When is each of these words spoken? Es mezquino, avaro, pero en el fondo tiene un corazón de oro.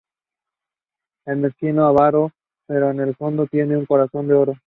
Es 1.27 1.37
mezquino, 1.37 1.85
avaro, 1.85 2.31
pero 2.65 2.89
en 2.89 3.01
el 3.01 3.15
fondo 3.15 3.45
tiene 3.45 3.77
un 3.77 3.85
corazón 3.85 4.27
de 4.27 4.33
oro. 4.33 4.53